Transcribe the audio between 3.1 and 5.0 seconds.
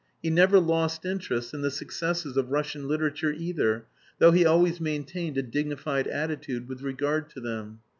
either, though he always